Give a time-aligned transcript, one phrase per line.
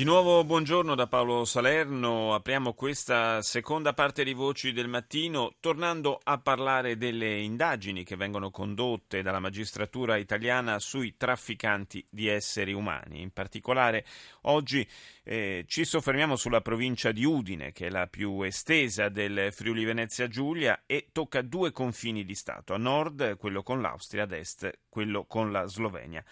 [0.00, 6.18] Di nuovo buongiorno da Paolo Salerno, apriamo questa seconda parte di Voci del Mattino tornando
[6.22, 13.20] a parlare delle indagini che vengono condotte dalla magistratura italiana sui trafficanti di esseri umani.
[13.20, 14.06] In particolare
[14.44, 14.88] oggi
[15.22, 20.28] eh, ci soffermiamo sulla provincia di Udine che è la più estesa del Friuli Venezia
[20.28, 25.26] Giulia e tocca due confini di Stato, a nord quello con l'Austria, ad est quello
[25.26, 26.24] con la Slovenia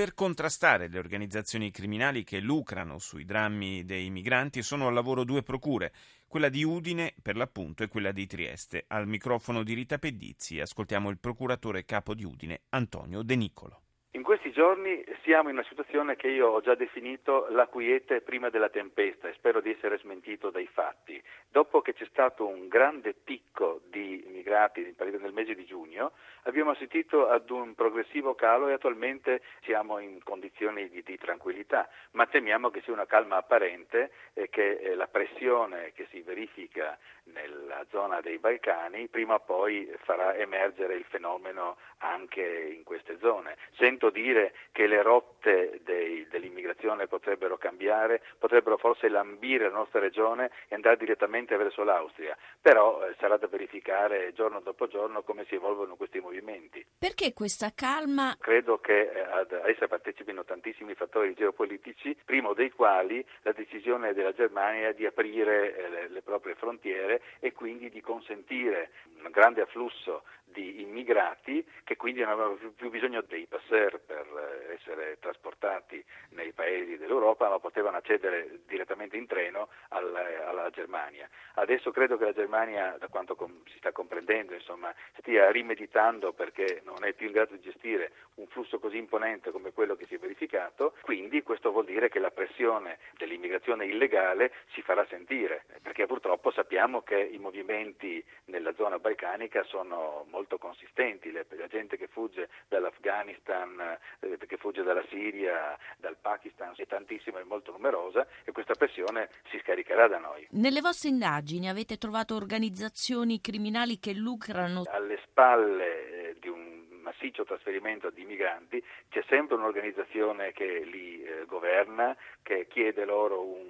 [0.00, 5.42] per contrastare le organizzazioni criminali che lucrano sui drammi dei migranti sono al lavoro due
[5.42, 5.92] procure,
[6.26, 8.86] quella di Udine per l'appunto e quella di Trieste.
[8.88, 13.82] Al microfono di Rita Pedizzi ascoltiamo il procuratore capo di Udine Antonio De Nicolo.
[14.14, 18.50] In questi giorni siamo in una situazione che io ho già definito la quiete prima
[18.50, 21.22] della tempesta e spero di essere smentito dai fatti.
[21.48, 26.10] Dopo che c'è stato un grande picco di immigrati nel mese di giugno,
[26.42, 32.26] abbiamo assistito ad un progressivo calo e attualmente siamo in condizioni di, di tranquillità, ma
[32.26, 36.98] temiamo che sia una calma apparente e che eh, la pressione che si verifica
[37.32, 43.56] nella zona dei Balcani prima o poi farà emergere il fenomeno anche in queste zone.
[43.76, 45.99] Sento dire che le rotte dei,
[46.40, 53.04] dell'immigrazione potrebbero cambiare, potrebbero forse lambire la nostra regione e andare direttamente verso l'Austria, però
[53.06, 56.84] eh, sarà da verificare giorno dopo giorno come si evolvono questi movimenti.
[56.98, 58.36] Perché questa calma?
[58.40, 64.32] Credo che eh, ad essa partecipino tantissimi fattori geopolitici, primo dei quali la decisione della
[64.32, 68.90] Germania di aprire eh, le, le proprie frontiere e quindi di consentire
[69.22, 70.22] un grande afflusso
[70.52, 76.49] di immigrati che quindi non avevano più bisogno dei passer per eh, essere trasportati nei
[76.70, 81.28] paesi dell'Europa, ma potevano accedere direttamente in treno alla, alla Germania.
[81.54, 86.80] Adesso credo che la Germania, da quanto com- si sta comprendendo, insomma, stia rimeditando perché
[86.84, 90.14] non è più in grado di gestire un flusso così imponente come quello che si
[90.14, 96.06] è verificato, quindi questo vuol dire che la pressione dell'immigrazione illegale si farà sentire, perché
[96.06, 102.48] purtroppo sappiamo che i movimenti nella zona balcanica sono molto consistenti, la gente che fugge
[102.68, 108.74] dall'Afghanistan, eh, che fugge dalla Siria, dal Pakistan è tantissima e molto numerosa e questa
[108.74, 110.46] pressione si scaricherà da noi.
[110.50, 114.82] Nelle vostre indagini avete trovato organizzazioni criminali che lucrano?
[114.90, 121.44] Alle spalle eh, di un massiccio trasferimento di migranti c'è sempre un'organizzazione che li eh,
[121.46, 123.69] governa, che chiede loro un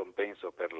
[0.00, 0.70] compenso per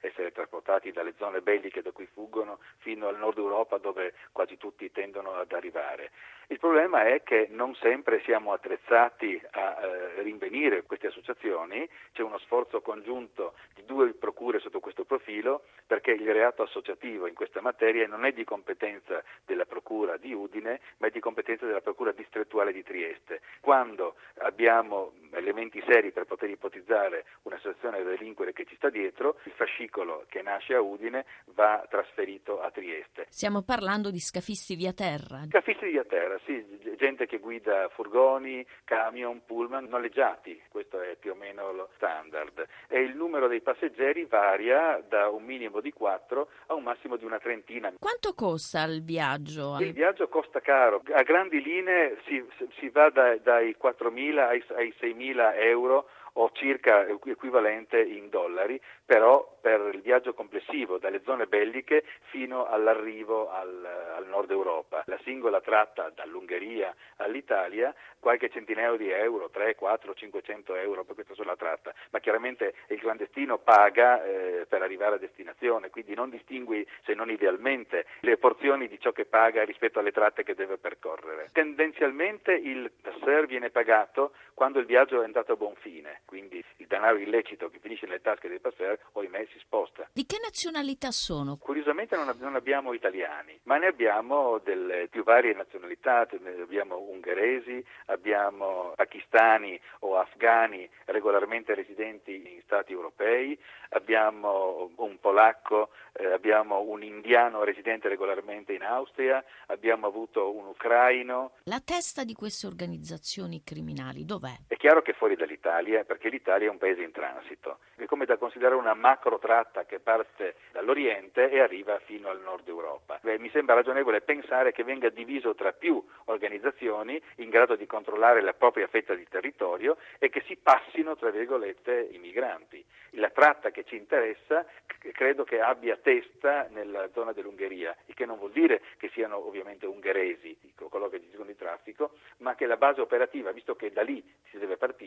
[0.00, 4.92] essere trasportati dalle zone belliche da cui fuggono fino al nord Europa dove quasi tutti
[4.92, 6.10] tendono ad arrivare.
[6.48, 12.38] Il problema è che non sempre siamo attrezzati a eh, rinvenire queste associazioni, c'è uno
[12.38, 18.06] sforzo congiunto di due procure sotto questo profilo perché il reato associativo in questa materia
[18.06, 22.72] non è di competenza della procura di Udine ma è di competenza della procura distrettuale
[22.72, 23.40] di Trieste.
[23.60, 27.24] Quando abbiamo elementi seri per poter ipotizzare
[27.66, 32.60] un'associazione da delinquere che ci sta dietro, il fascicolo che nasce a Udine va trasferito
[32.60, 33.26] a Trieste.
[33.28, 35.42] Stiamo parlando di scafisti via terra.
[35.48, 36.64] Scafisti via terra sì,
[36.96, 42.64] gente che guida furgoni, camion, pullman noleggiati, questo è più o meno lo standard.
[42.88, 47.24] E il numero dei passeggeri varia da un minimo di 4 a un massimo di
[47.24, 47.92] una trentina.
[47.98, 49.76] Quanto costa il viaggio?
[49.80, 52.44] Il viaggio costa caro, a grandi linee si,
[52.78, 59.56] si va da, dai 4.000 ai, ai 6.000 euro o circa equivalente in dollari, però
[59.60, 63.84] per il viaggio complessivo dalle zone belliche fino all'arrivo al,
[64.16, 65.02] al nord Europa.
[65.06, 71.34] La singola tratta dall'Ungheria all'Italia, qualche centinaio di euro, 3, 4, 500 euro per questa
[71.34, 76.86] sola tratta, ma chiaramente il clandestino paga eh, per arrivare a destinazione, quindi non distingui,
[77.04, 81.48] se non idealmente, le porzioni di ciò che paga rispetto alle tratte che deve percorrere.
[81.52, 86.86] Tendenzialmente il passer viene pagato quando il viaggio è andato a buon fine, quindi il
[86.86, 90.06] denaro illecito che finisce nelle tasche dei passer, ohimè, si sposta.
[90.12, 91.56] Di che nazionalità sono?
[91.56, 97.82] Curiosamente non, non abbiamo italiani, ma ne abbiamo delle più varie nazionalità, ne abbiamo ungheresi,
[98.06, 103.58] abbiamo pakistani o afghani regolarmente residenti in stati europei,
[103.90, 111.52] abbiamo un polacco, eh, abbiamo un indiano residente regolarmente in Austria, abbiamo avuto un ucraino.
[111.64, 114.54] La testa di queste organizzazioni criminali dov'è?
[114.66, 117.78] È chiaro che fuori dall'Italia, perché l'Italia è un paese in transito.
[117.94, 122.68] È come da considerare una macro tratta che parte dall'Oriente e arriva fino al nord
[122.68, 123.18] Europa.
[123.22, 128.40] Beh, mi sembra ragionevole pensare che venga diviso tra più organizzazioni in grado di controllare
[128.42, 132.84] la propria fetta di territorio e che si passino, tra virgolette, i migranti.
[133.12, 134.66] La tratta che ci interessa
[135.12, 139.86] credo che abbia testa nella zona dell'Ungheria, il che non vuol dire che siano ovviamente
[139.86, 140.56] ungheresi
[140.96, 144.22] coloro che gestiscono il traffico, ma che la base operativa, visto che da lì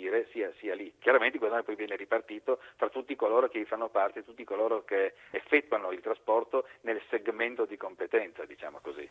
[0.09, 0.91] si deve partire, sia, sia lì.
[0.99, 5.13] Chiaramente il guadagno poi viene ripartito tra tutti coloro che fanno parte, tutti coloro che
[5.31, 9.07] effettuano il trasporto nel segmento di competenza, diciamo così.